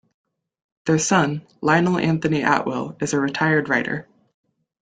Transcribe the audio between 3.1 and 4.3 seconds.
a retired writer.